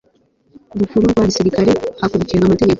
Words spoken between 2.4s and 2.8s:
amategeko